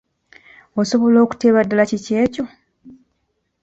Osobola 0.81 1.17
okuteeba 1.25 1.61
ddala 1.65 1.83
kiki 1.89 2.13
ekyo? 2.23 2.45